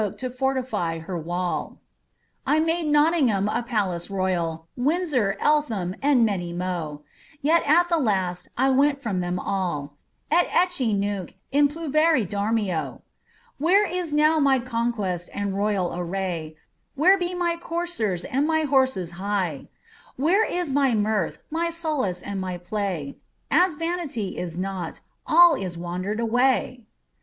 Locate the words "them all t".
9.19-10.43